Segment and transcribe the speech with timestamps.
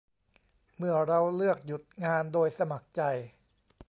[0.77, 3.01] เมื่อเราเลือกหยุดงานโดยสมัครใจ